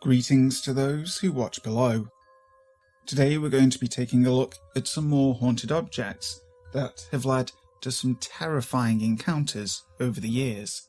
[0.00, 2.08] Greetings to those who watch below.
[3.04, 6.40] Today we're going to be taking a look at some more haunted objects
[6.72, 7.52] that have led
[7.82, 10.88] to some terrifying encounters over the years.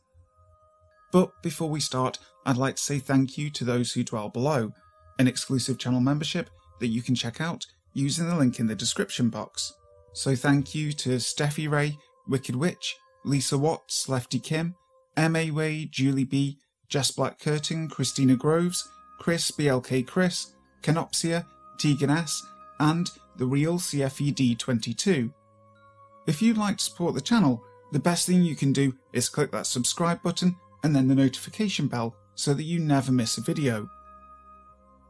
[1.11, 4.71] But before we start, I'd like to say thank you to those who dwell below,
[5.19, 9.27] an exclusive channel membership that you can check out using the link in the description
[9.27, 9.73] box.
[10.13, 11.97] So thank you to Steffi Ray,
[12.29, 14.75] Wicked Witch, Lisa Watts, Lefty Kim,
[15.17, 15.51] M.A.
[15.51, 18.87] Way, Julie B, Jess Black Curtin, Christina Groves,
[19.21, 21.45] Chris BLK Chris, Canopsia,
[21.77, 22.43] Tegan S,
[22.79, 23.07] and
[23.37, 25.31] the real CFED22.
[26.25, 29.51] If you'd like to support the channel, the best thing you can do is click
[29.51, 33.87] that subscribe button and then the notification bell so that you never miss a video.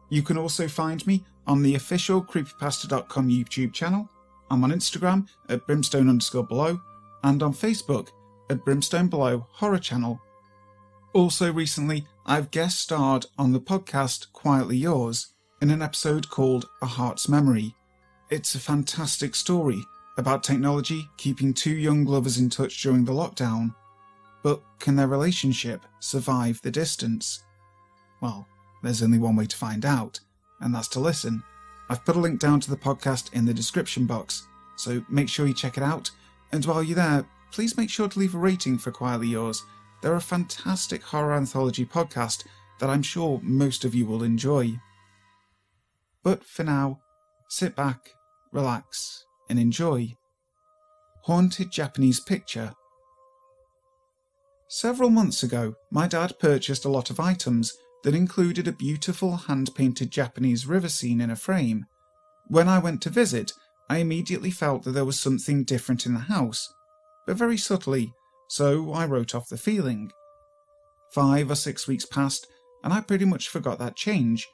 [0.09, 4.09] You can also find me on the official creepypasta.com YouTube channel.
[4.49, 6.81] I'm on Instagram at brimstone underscore below
[7.23, 8.09] and on Facebook
[8.49, 10.19] at brimstone below horror channel.
[11.13, 16.85] Also, recently, I've guest starred on the podcast Quietly Yours in an episode called A
[16.85, 17.75] Heart's Memory.
[18.29, 19.83] It's a fantastic story
[20.17, 23.75] about technology keeping two young lovers in touch during the lockdown.
[24.41, 27.43] But can their relationship survive the distance?
[28.21, 28.47] Well,
[28.81, 30.17] there's only one way to find out,
[30.61, 31.43] and that's to listen.
[31.89, 35.45] I've put a link down to the podcast in the description box, so make sure
[35.45, 36.09] you check it out.
[36.53, 39.61] And while you're there, please make sure to leave a rating for Quietly Yours.
[40.01, 42.45] They're a fantastic horror anthology podcast
[42.79, 44.79] that I'm sure most of you will enjoy.
[46.23, 46.99] But for now,
[47.47, 48.09] sit back,
[48.51, 50.15] relax, and enjoy.
[51.23, 52.73] Haunted Japanese Picture.
[54.67, 59.69] Several months ago, my dad purchased a lot of items that included a beautiful hand
[59.75, 61.85] painted Japanese river scene in a frame.
[62.47, 63.53] When I went to visit,
[63.89, 66.73] I immediately felt that there was something different in the house,
[67.27, 68.13] but very subtly,
[68.51, 70.11] so I wrote off the feeling.
[71.13, 72.45] Five or six weeks passed,
[72.83, 74.45] and I pretty much forgot that change,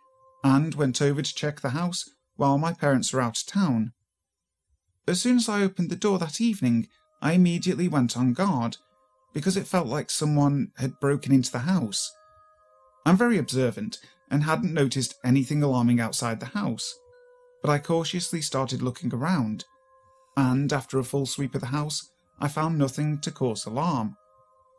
[0.43, 3.93] and went over to check the house while my parents were out of town.
[5.07, 6.87] As soon as I opened the door that evening,
[7.23, 8.77] I immediately went on guard,
[9.33, 12.11] because it felt like someone had broken into the house.
[13.03, 13.97] I'm very observant
[14.29, 16.93] and hadn't noticed anything alarming outside the house,
[17.63, 19.65] but I cautiously started looking around,
[20.35, 24.15] and after a full sweep of the house, I found nothing to cause alarm.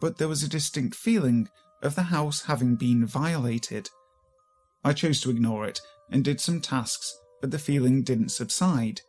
[0.00, 1.48] But there was a distinct feeling
[1.82, 3.90] of the house having been violated.
[4.84, 5.80] I chose to ignore it
[6.10, 9.00] and did some tasks, but the feeling didn't subside.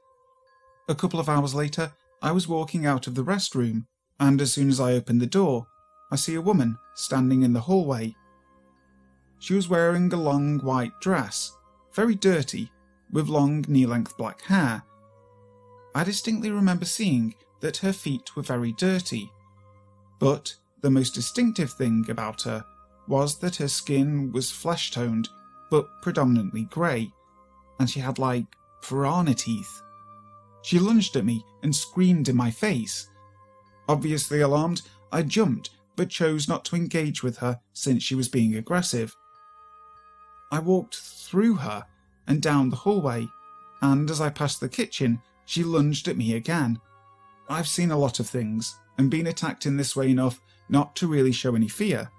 [0.88, 3.86] A couple of hours later, I was walking out of the restroom,
[4.20, 5.68] and as soon as I opened the door,
[6.12, 8.16] I see a woman standing in the hallway.
[9.38, 11.56] She was wearing a long white dress,
[11.94, 12.72] very dirty,
[13.12, 14.84] with long knee length black hair.
[15.96, 19.32] I distinctly remember seeing that her feet were very dirty.
[20.20, 22.64] But the most distinctive thing about her
[23.08, 25.30] was that her skin was flesh toned
[25.70, 27.12] but predominantly grey,
[27.80, 28.46] and she had like
[28.82, 29.82] piranha teeth.
[30.62, 33.10] She lunged at me and screamed in my face.
[33.88, 34.82] Obviously alarmed,
[35.12, 39.16] I jumped but chose not to engage with her since she was being aggressive.
[40.52, 41.86] I walked through her
[42.28, 43.28] and down the hallway,
[43.82, 46.80] and as I passed the kitchen, she lunged at me again.
[47.50, 50.40] I've seen a lot of things and been attacked in this way enough
[50.70, 52.10] not to really show any fear.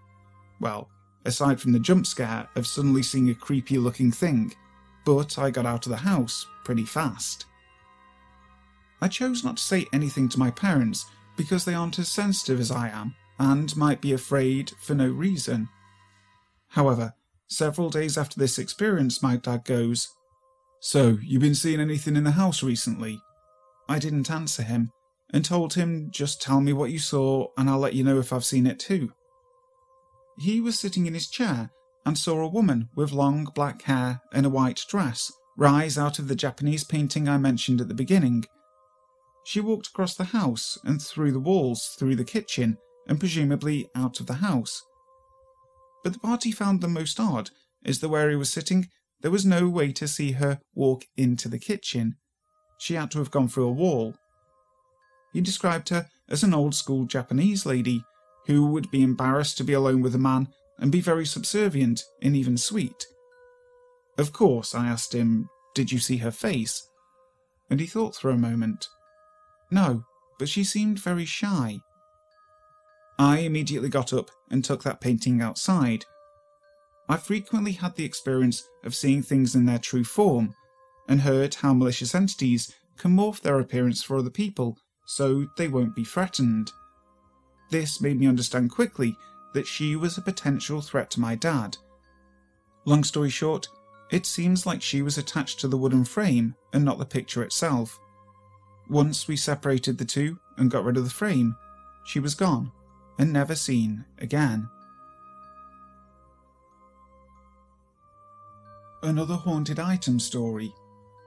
[0.60, 0.90] Well,
[1.24, 4.52] aside from the jump scare of suddenly seeing a creepy looking thing,
[5.04, 7.46] but I got out of the house pretty fast.
[9.00, 12.72] I chose not to say anything to my parents because they aren't as sensitive as
[12.72, 15.68] I am and might be afraid for no reason.
[16.68, 17.14] However,
[17.46, 20.08] several days after this experience, my dad goes,
[20.80, 23.20] So, you been seeing anything in the house recently?
[23.88, 24.90] I didn't answer him
[25.32, 28.32] and told him, Just tell me what you saw and I'll let you know if
[28.32, 29.12] I've seen it too.
[30.38, 31.70] He was sitting in his chair
[32.06, 36.28] and saw a woman with long black hair and a white dress rise out of
[36.28, 38.46] the Japanese painting I mentioned at the beginning.
[39.44, 44.20] She walked across the house and through the walls, through the kitchen, and presumably out
[44.20, 44.82] of the house.
[46.02, 47.50] But the part he found the most odd
[47.84, 48.88] is that where he was sitting,
[49.20, 52.16] there was no way to see her walk into the kitchen.
[52.78, 54.14] She had to have gone through a wall.
[55.32, 58.04] He described her as an old school Japanese lady
[58.46, 60.48] who would be embarrassed to be alone with a man
[60.78, 63.06] and be very subservient and even sweet.
[64.18, 66.88] Of course, I asked him, Did you see her face?
[67.68, 68.88] And he thought for a moment.
[69.70, 70.04] No,
[70.38, 71.80] but she seemed very shy.
[73.18, 76.04] I immediately got up and took that painting outside.
[77.08, 80.54] I frequently had the experience of seeing things in their true form
[81.08, 84.78] and heard how malicious entities can morph their appearance for other people
[85.10, 86.70] so they won't be threatened.
[87.68, 89.16] This made me understand quickly
[89.54, 91.76] that she was a potential threat to my dad.
[92.84, 93.66] Long story short,
[94.12, 97.98] it seems like she was attached to the wooden frame and not the picture itself.
[98.88, 101.56] Once we separated the two and got rid of the frame,
[102.04, 102.70] she was gone
[103.18, 104.68] and never seen again.
[109.02, 110.72] Another haunted item story.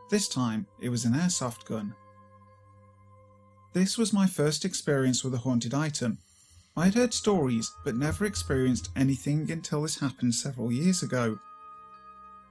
[0.09, 1.93] This time it was an airsoft gun.
[3.73, 6.19] This was my first experience with a haunted item.
[6.77, 11.39] I had heard stories but never experienced anything until this happened several years ago.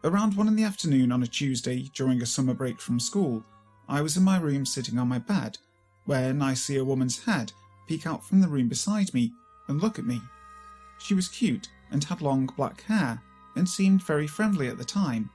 [0.02, 3.44] Around one in the afternoon on a Tuesday during a summer break from school,
[3.88, 5.58] I was in my room sitting on my bed
[6.06, 7.52] when I see a woman's head
[7.86, 9.32] peek out from the room beside me
[9.68, 10.20] and look at me.
[10.98, 13.22] She was cute and had long black hair
[13.54, 15.30] and seemed very friendly at the time.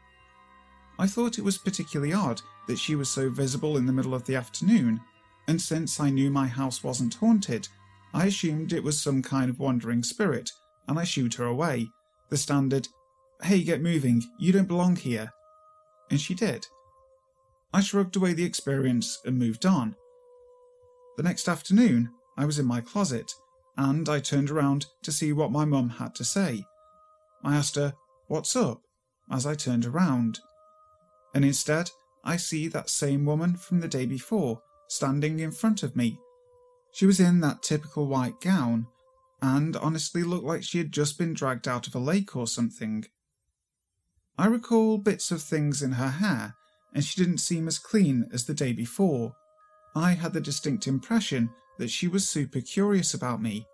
[1.00, 4.26] I thought it was particularly odd that she was so visible in the middle of
[4.26, 5.00] the afternoon,
[5.48, 7.68] and since I knew my house wasn't haunted,
[8.14, 10.52] I assumed it was some kind of wandering spirit,
[10.88, 11.88] and I shooed her away.
[12.30, 12.88] The standard,
[13.44, 15.32] hey, get moving, you don't belong here.
[16.10, 16.66] And she did.
[17.74, 19.96] I shrugged away the experience and moved on.
[21.16, 23.32] The next afternoon, I was in my closet,
[23.78, 26.66] and I turned around to see what my mum had to say.
[27.44, 27.94] I asked her,
[28.28, 28.82] What's up?
[29.30, 30.40] as I turned around.
[31.34, 31.92] And instead,
[32.24, 36.20] I see that same woman from the day before standing in front of me.
[36.92, 38.88] She was in that typical white gown,
[39.42, 43.06] and honestly looked like she had just been dragged out of a lake or something.
[44.38, 46.56] I recall bits of things in her hair,
[46.94, 49.36] and she didn't seem as clean as the day before.
[49.96, 53.68] I had the distinct impression that she was super curious about me.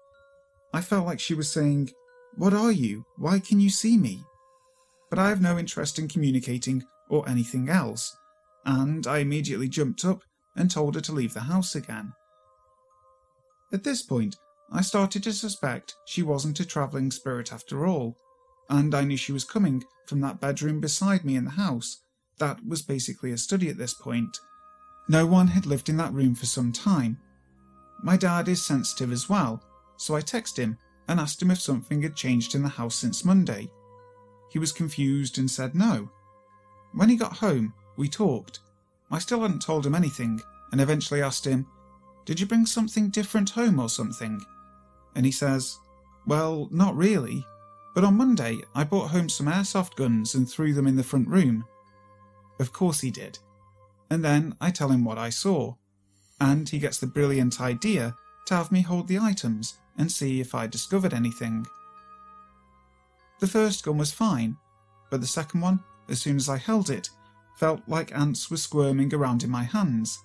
[0.74, 1.92] I felt like she was saying,
[2.36, 3.06] What are you?
[3.18, 4.24] Why can you see me?
[5.14, 8.18] but I have no interest in communicating or anything else,
[8.66, 10.24] and I immediately jumped up
[10.56, 12.14] and told her to leave the house again.
[13.72, 14.36] At this point,
[14.72, 18.18] I started to suspect she wasn't a travelling spirit after all,
[18.70, 22.02] and I knew she was coming from that bedroom beside me in the house.
[22.40, 24.38] That was basically a study at this point.
[25.08, 27.20] No one had lived in that room for some time.
[28.02, 29.64] My dad is sensitive as well,
[29.98, 30.78] so I texted him
[31.08, 33.70] and asked him if something had changed in the house since Monday.
[34.50, 36.10] He was confused and said no.
[36.94, 38.60] When he got home, we talked.
[39.14, 41.68] I still hadn't told him anything, and eventually asked him,
[42.26, 44.44] Did you bring something different home or something?
[45.16, 45.78] And he says,
[46.26, 47.46] Well, not really.
[47.94, 51.28] But on Monday, I brought home some airsoft guns and threw them in the front
[51.28, 51.64] room.
[52.60, 53.38] Of course he did.
[54.10, 55.76] And then I tell him what I saw.
[56.42, 58.16] And he gets the brilliant idea
[58.48, 61.68] to have me hold the items and see if I discovered anything.
[63.40, 64.58] The first gun was fine,
[65.12, 67.12] but the second one, as soon as I held it,
[67.56, 70.20] felt like ants were squirming around in my hands.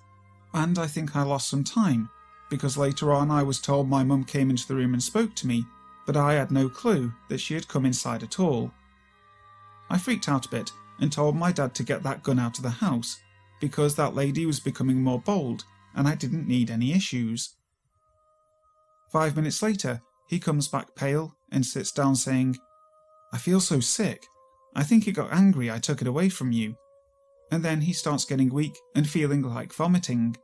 [0.53, 2.09] And I think I lost some time,
[2.49, 5.47] because later on I was told my mum came into the room and spoke to
[5.47, 5.65] me,
[6.05, 8.71] but I had no clue that she had come inside at all.
[9.89, 12.63] I freaked out a bit and told my dad to get that gun out of
[12.63, 13.19] the house,
[13.61, 15.63] because that lady was becoming more bold
[15.95, 17.55] and I didn't need any issues.
[19.11, 22.57] Five minutes later, he comes back pale and sits down saying,
[23.33, 24.25] I feel so sick.
[24.75, 26.75] I think he got angry I took it away from you.
[27.51, 30.37] And then he starts getting weak and feeling like vomiting.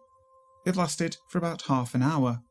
[0.65, 2.41] It lasted for about half an hour.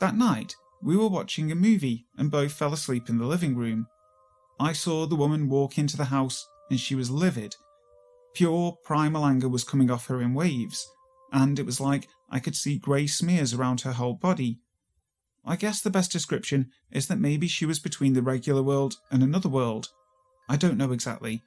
[0.00, 3.86] That night, we were watching a movie and both fell asleep in the living room.
[4.58, 7.54] I saw the woman walk into the house and she was livid.
[8.34, 10.90] Pure primal anger was coming off her in waves,
[11.32, 14.58] and it was like I could see grey smears around her whole body
[15.46, 19.22] I guess the best description is that maybe she was between the regular world and
[19.22, 19.88] another world.
[20.48, 21.42] I don't know exactly.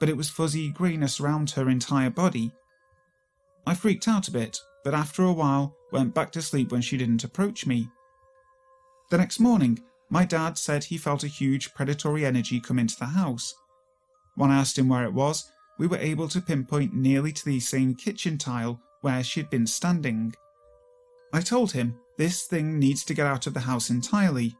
[0.00, 2.52] But it was fuzzy greenness around her entire body.
[3.66, 6.96] I freaked out a bit, but after a while went back to sleep when she
[6.96, 7.88] didn't approach me.
[9.10, 13.06] The next morning, my dad said he felt a huge predatory energy come into the
[13.06, 13.54] house.
[14.34, 17.60] When I asked him where it was, we were able to pinpoint nearly to the
[17.60, 20.34] same kitchen tile where she had been standing.
[21.32, 24.56] I told him this thing needs to get out of the house entirely.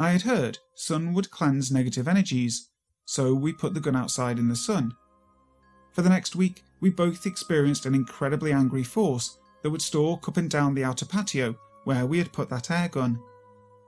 [0.00, 2.68] I had heard sun would cleanse negative energies,
[3.08, 4.94] so we put the gun outside in the sun.
[5.92, 10.36] For the next week, we both experienced an incredibly angry force that would stalk up
[10.36, 13.18] and down the outer patio where we had put that air gun.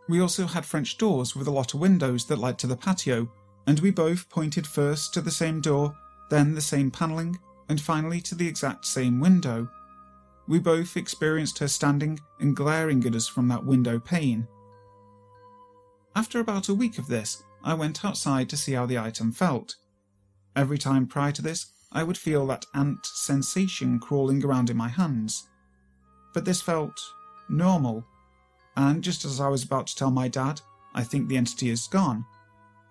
[0.09, 3.31] We also had French doors with a lot of windows that led to the patio,
[3.67, 5.95] and we both pointed first to the same door,
[6.31, 9.69] then the same panelling, and finally to the exact same window.
[10.49, 14.49] We both experienced her standing and glaring at us from that window pane.
[16.17, 19.77] After about a week of this, I went outside to see how the item felt.
[20.57, 24.89] Every time prior to this, I would feel that ant sensation crawling around in my
[24.89, 25.49] hands.
[26.33, 26.99] But this felt
[27.49, 28.05] normal,
[28.77, 30.61] and just as I was about to tell my dad,
[30.95, 32.25] I think the entity is gone,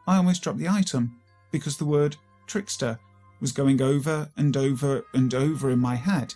[0.07, 1.19] I almost dropped the item
[1.51, 2.99] because the word trickster
[3.39, 6.33] was going over and over and over in my head.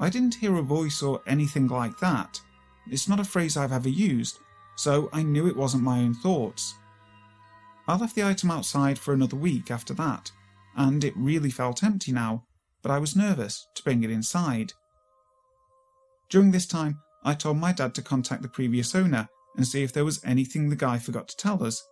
[0.00, 2.40] I didn't hear a voice or anything like that.
[2.90, 4.38] It's not a phrase I've ever used,
[4.76, 6.74] so I knew it wasn't my own thoughts.
[7.88, 10.30] I left the item outside for another week after that,
[10.76, 12.44] and it really felt empty now,
[12.82, 14.74] but I was nervous to bring it inside.
[16.28, 19.26] During this time, I told my dad to contact the previous owner
[19.56, 21.82] and see if there was anything the guy forgot to tell us.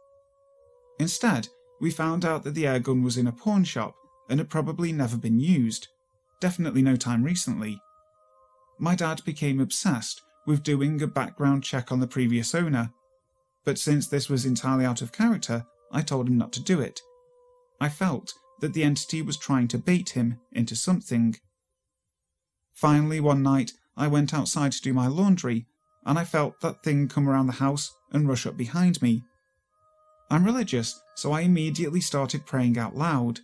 [1.00, 1.48] Instead,
[1.80, 3.94] we found out that the airgun was in a pawn shop
[4.28, 5.88] and had probably never been used,
[6.40, 7.80] definitely no time recently.
[8.78, 12.92] My dad became obsessed with doing a background check on the previous owner,
[13.64, 17.00] but since this was entirely out of character, I told him not to do it.
[17.80, 21.36] I felt that the entity was trying to bait him into something.
[22.72, 25.66] Finally, one night, I went outside to do my laundry,
[26.04, 29.24] and I felt that thing come around the house and rush up behind me.
[30.30, 33.40] I'm religious, so I immediately started praying out loud.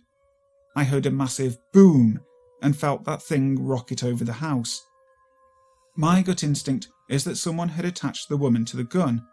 [0.75, 2.19] I heard a massive boom
[2.61, 4.81] and felt that thing rocket over the house.
[5.95, 9.25] My gut instinct is that someone had attached the woman to the gun,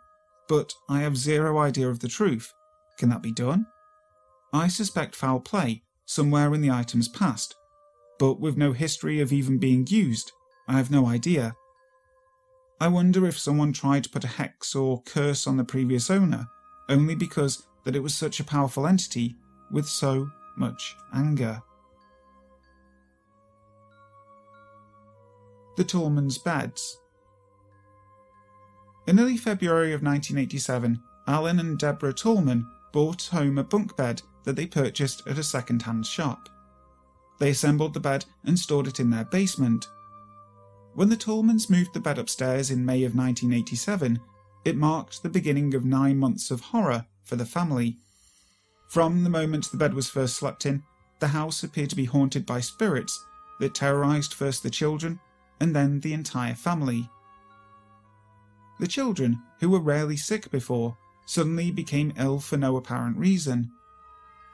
[0.48, 2.52] but I have zero idea of the truth.
[3.00, 3.66] Can that be done?
[4.52, 7.54] I suspect foul play somewhere in the item's past,
[8.18, 10.32] but with no history of even being used,
[10.68, 11.54] I have no idea.
[12.78, 16.46] I wonder if someone tried to put a hex or curse on the previous owner
[16.90, 19.34] only because that it was such a powerful entity
[19.70, 20.28] with so
[20.58, 21.62] much anger.
[25.78, 27.00] The Tallman's Beds
[29.06, 34.56] In early February of 1987, Alan and Deborah Tallman bought home a bunk bed that
[34.56, 36.48] they purchased at a second hand shop.
[37.38, 39.86] They assembled the bed and stored it in their basement.
[40.94, 44.20] When the Tallmans moved the bed upstairs in May of 1987,
[44.64, 47.96] it marked the beginning of nine months of horror for the family.
[48.88, 50.82] From the moment the bed was first slept in,
[51.20, 53.24] the house appeared to be haunted by spirits
[53.60, 55.20] that terrorized first the children
[55.60, 57.08] and then the entire family.
[58.80, 60.96] The children, who were rarely sick before,
[61.30, 63.70] suddenly became ill for no apparent reason.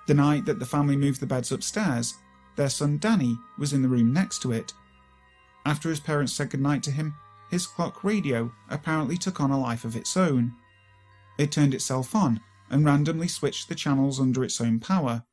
[0.06, 2.12] The night that the family moved the beds upstairs,
[2.56, 4.74] their son Danny was in the room next to it.
[5.64, 7.14] After his parents said goodnight to him,
[7.50, 10.52] his clock radio apparently took on a life of its own.
[11.38, 15.24] It turned itself on and randomly switched the channels under its own power.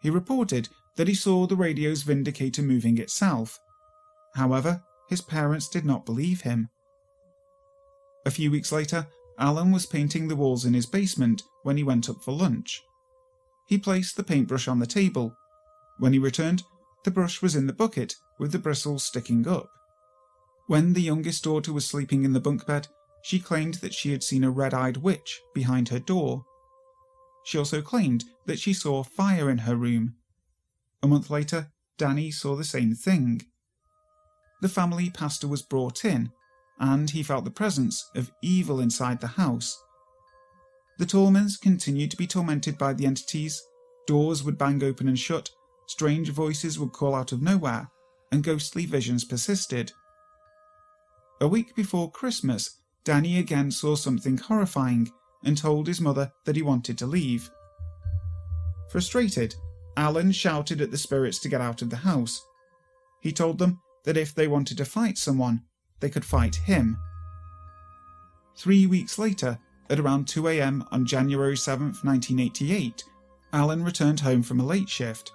[0.00, 3.58] He reported that he saw the radio's vindicator moving itself.
[4.36, 6.68] However, his parents did not believe him.
[8.24, 12.08] A few weeks later, Alan was painting the walls in his basement when he went
[12.08, 12.82] up for lunch.
[13.66, 15.36] He placed the paintbrush on the table.
[15.98, 16.62] When he returned,
[17.04, 19.68] the brush was in the bucket with the bristles sticking up.
[20.66, 22.88] When the youngest daughter was sleeping in the bunk bed,
[23.22, 26.44] she claimed that she had seen a red eyed witch behind her door.
[27.44, 30.16] She also claimed that she saw fire in her room.
[31.02, 33.42] A month later, Danny saw the same thing.
[34.62, 36.32] The family pastor was brought in,
[36.78, 39.82] and he felt the presence of evil inside the house.
[40.98, 43.62] The Tallmans continued to be tormented by the entities,
[44.06, 45.50] doors would bang open and shut,
[45.86, 47.90] strange voices would call out of nowhere,
[48.32, 49.92] and ghostly visions persisted.
[51.40, 55.10] A week before Christmas, Danny again saw something horrifying
[55.44, 57.50] and told his mother that he wanted to leave.
[58.90, 59.54] Frustrated,
[59.96, 62.42] Alan shouted at the spirits to get out of the house.
[63.20, 65.62] He told them that if they wanted to fight someone,
[66.00, 66.98] they could fight him.
[68.56, 73.04] Three weeks later, at around 2 am on January 7, 1988,
[73.52, 75.32] Alan returned home from a late shift.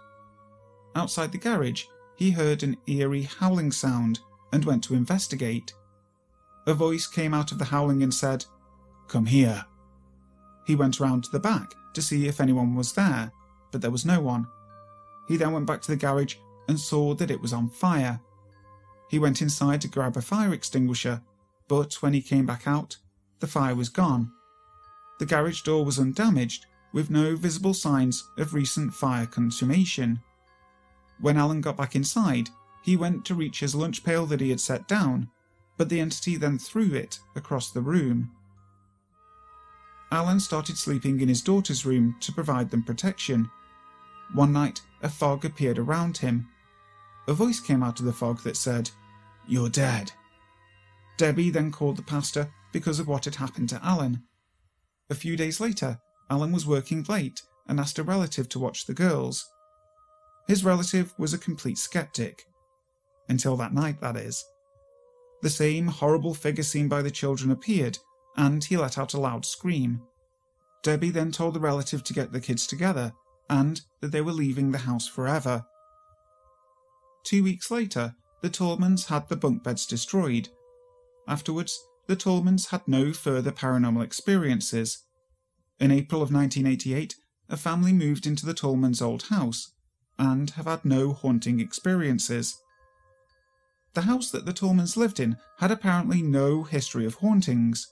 [0.96, 4.20] Outside the garage, he heard an eerie howling sound
[4.52, 5.74] and went to investigate.
[6.68, 8.46] A voice came out of the howling and said,
[9.08, 9.66] Come here.
[10.68, 13.32] He went round to the back to see if anyone was there,
[13.72, 14.48] but there was no one.
[15.28, 16.36] He then went back to the garage
[16.68, 18.20] and saw that it was on fire.
[19.12, 21.22] He went inside to grab a fire extinguisher,
[21.68, 22.96] but when he came back out,
[23.42, 24.32] the fire was gone.
[25.20, 30.22] The garage door was undamaged, with no visible signs of recent fire consummation.
[31.20, 32.52] When Alan got back inside,
[32.82, 35.30] he went to reach his lunch pail that he had set down,
[35.76, 38.32] but the entity then threw it across the room.
[40.10, 43.52] Alan started sleeping in his daughter's room to provide them protection.
[44.34, 46.48] One night, a fog appeared around him.
[47.28, 48.90] A voice came out of the fog that said,
[49.52, 50.14] You're dead.
[51.18, 54.24] Debbie then called the pastor because of what had happened to Alan.
[55.10, 58.94] A few days later, Alan was working late and asked a relative to watch the
[58.94, 59.46] girls.
[60.48, 62.46] His relative was a complete skeptic.
[63.28, 64.42] Until that night, that is.
[65.42, 67.98] The same horrible figure seen by the children appeared,
[68.38, 70.02] and he let out a loud scream.
[70.82, 73.12] Debbie then told the relative to get the kids together
[73.50, 75.66] and that they were leaving the house forever.
[77.26, 80.50] Two weeks later, the Tallmans had the bunk beds destroyed.
[81.28, 85.06] Afterwards, the Tallmans had no further paranormal experiences.
[85.80, 87.16] In April of 1988,
[87.50, 89.72] a family moved into the Tallmans' old house
[90.18, 92.56] and have had no haunting experiences.
[93.94, 97.88] The house that the Tallmans lived in had apparently no history of hauntings.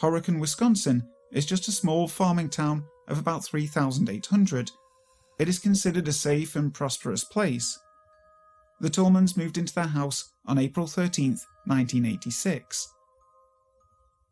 [0.00, 4.70] Horicon, Wisconsin is just a small farming town of about 3,800.
[5.38, 7.78] It is considered a safe and prosperous place.
[8.80, 11.32] The Tallmans moved into their house on April 13,
[11.66, 12.94] 1986.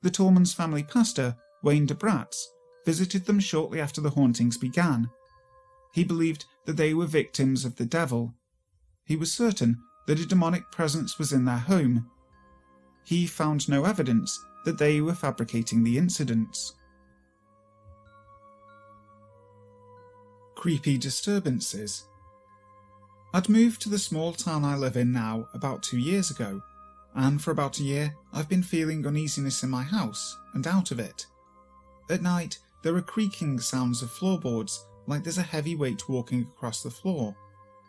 [0.00, 2.44] The Tallmans family pastor, Wayne DeBratz,
[2.86, 5.10] visited them shortly after the hauntings began.
[5.92, 8.34] He believed that they were victims of the devil.
[9.04, 9.76] He was certain
[10.06, 12.10] that a demonic presence was in their home.
[13.04, 16.74] He found no evidence that they were fabricating the incidents.
[20.54, 22.04] Creepy disturbances.
[23.34, 26.62] I'd moved to the small town I live in now about two years ago,
[27.14, 30.98] and for about a year I've been feeling uneasiness in my house and out of
[30.98, 31.26] it.
[32.08, 36.82] At night, there are creaking sounds of floorboards like there's a heavy weight walking across
[36.82, 37.36] the floor,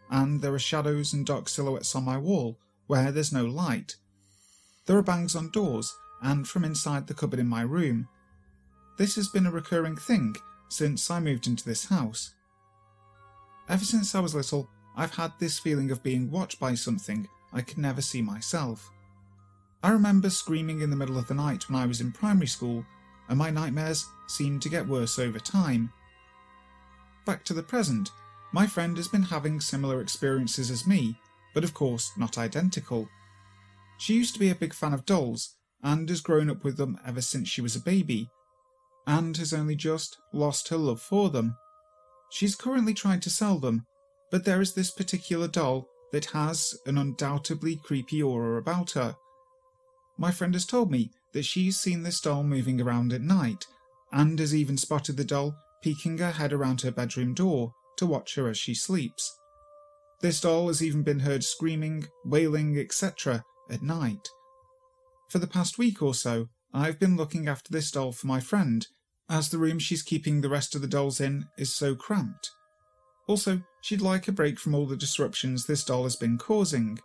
[0.09, 3.95] and there are shadows and dark silhouettes on my wall where there's no light.
[4.87, 8.09] There are bangs on doors and from inside the cupboard in my room.
[8.97, 10.35] This has been a recurring thing
[10.67, 12.33] since I moved into this house.
[13.69, 17.61] Ever since I was little, I've had this feeling of being watched by something I
[17.61, 18.91] could never see myself.
[19.81, 22.85] I remember screaming in the middle of the night when I was in primary school,
[23.29, 25.91] and my nightmares seemed to get worse over time.
[27.25, 28.11] Back to the present,
[28.51, 31.17] my friend has been having similar experiences as me,
[31.53, 33.07] but of course not identical.
[33.97, 36.99] She used to be a big fan of dolls and has grown up with them
[37.05, 38.29] ever since she was a baby,
[39.07, 41.55] and has only just lost her love for them.
[42.31, 43.85] She's currently trying to sell them,
[44.31, 49.15] but there is this particular doll that has an undoubtedly creepy aura about her.
[50.17, 53.65] My friend has told me that she's seen this doll moving around at night,
[54.11, 58.35] and has even spotted the doll peeking her head around her bedroom door to watch
[58.35, 59.37] her as she sleeps.
[60.21, 63.43] This doll has even been heard screaming, wailing, etc.
[63.69, 64.27] at night.
[65.29, 68.85] For the past week or so, I've been looking after this doll for my friend,
[69.29, 72.49] as the room she's keeping the rest of the dolls in is so cramped.
[73.29, 76.97] Also, she'd like a break from all the disruptions this doll has been causing.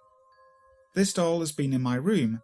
[0.95, 2.41] This doll has been in my room,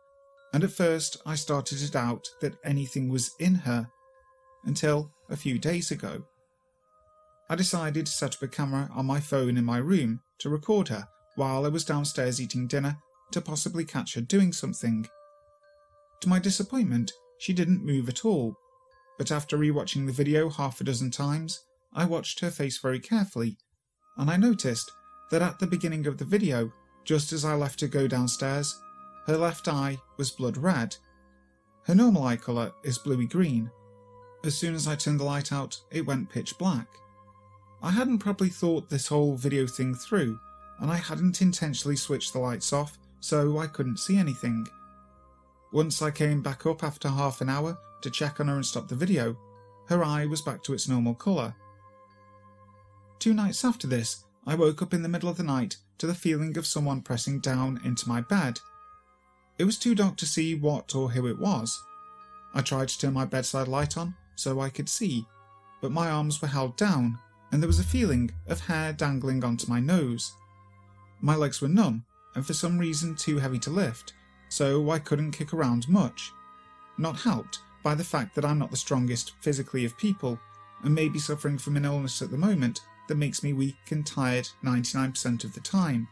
[0.53, 3.88] and at first I started to doubt that anything was in her,
[4.64, 6.23] until a few days ago.
[7.49, 10.88] I decided to set up a camera on my phone in my room to record
[10.88, 12.99] her while I was downstairs eating dinner
[13.33, 15.07] to possibly catch her doing something.
[16.21, 18.57] To my disappointment, she didn't move at all,
[19.16, 21.64] but after rewatching the video half a dozen times,
[21.95, 23.57] I watched her face very carefully,
[24.16, 24.92] and I noticed
[25.31, 26.73] that at the beginning of the video,
[27.05, 28.81] just as I left her go downstairs,
[29.27, 30.96] her left eye was blood red.
[31.85, 33.70] Her normal eye colour is bluey green.
[34.44, 36.88] As soon as I turned the light out, it went pitch black.
[37.83, 40.38] I hadn't probably thought this whole video thing through,
[40.81, 44.66] and I hadn't intentionally switched the lights off, so I couldn't see anything.
[45.73, 48.88] Once I came back up after half an hour to check on her and stop
[48.88, 49.37] the video,
[49.88, 51.55] her eye was back to its normal colour.
[53.20, 56.14] Two nights after this, I woke up in the middle of the night to the
[56.14, 58.59] feeling of someone pressing down into my bed.
[59.59, 61.78] It was too dark to see what or who it was.
[62.54, 65.26] I tried to turn my bedside light on so I could see,
[65.83, 67.18] but my arms were held down
[67.52, 70.33] and there was a feeling of hair dangling onto my nose.
[71.20, 74.14] My legs were numb and for some reason too heavy to lift,
[74.48, 76.33] so I couldn't kick around much.
[76.96, 80.40] Not helped by the fact that I'm not the strongest physically of people
[80.83, 82.80] and may be suffering from an illness at the moment
[83.11, 86.07] that makes me weak and tired 99% of the time.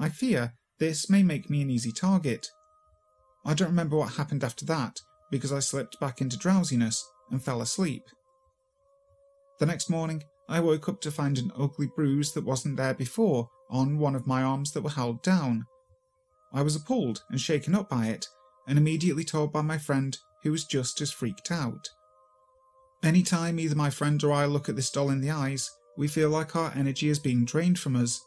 [0.00, 2.48] I fear this may make me an easy target.
[3.44, 7.62] I don't remember what happened after that because I slipped back into drowsiness and fell
[7.62, 8.02] asleep.
[9.60, 13.48] The next morning, I woke up to find an ugly bruise that wasn't there before
[13.70, 15.66] on one of my arms that were held down.
[16.52, 18.26] I was appalled and shaken up by it,
[18.66, 21.88] and immediately told by my friend, who was just as freaked out.
[23.06, 26.08] Any time either my friend or I look at this doll in the eyes, we
[26.08, 28.20] feel like our energy is being drained from us.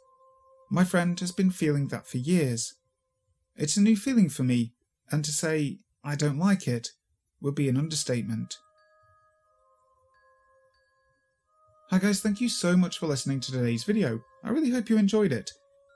[0.71, 2.75] My friend has been feeling that for years.
[3.57, 4.71] It's a new feeling for me,
[5.11, 6.91] and to say I don't like it
[7.41, 8.55] would be an understatement.
[11.89, 14.21] Hi guys, thank you so much for listening to today's video.
[14.45, 15.51] I really hope you enjoyed it.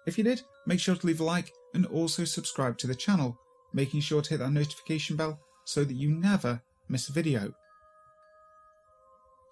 [0.05, 3.39] If you did, make sure to leave a like and also subscribe to the channel,
[3.71, 7.53] making sure to hit that notification bell so that you never miss a video.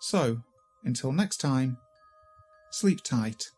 [0.01, 0.41] So,
[0.83, 1.77] until next time,
[2.71, 3.51] sleep tight.